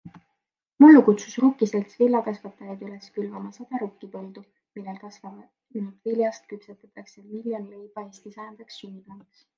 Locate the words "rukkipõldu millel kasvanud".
3.83-5.85